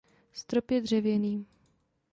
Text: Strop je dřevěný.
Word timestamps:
Strop 0.31 0.71
je 0.71 0.81
dřevěný. 0.81 1.45